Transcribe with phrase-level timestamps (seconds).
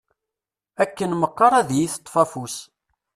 [0.83, 2.55] Akken meqqar ad yi-teṭṭef afus.